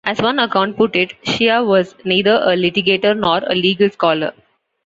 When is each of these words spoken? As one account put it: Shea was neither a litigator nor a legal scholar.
As 0.03 0.19
one 0.19 0.39
account 0.39 0.77
put 0.77 0.95
it: 0.95 1.13
Shea 1.23 1.59
was 1.59 1.93
neither 2.03 2.37
a 2.37 2.57
litigator 2.57 3.15
nor 3.15 3.43
a 3.45 3.53
legal 3.53 3.91
scholar. 3.91 4.33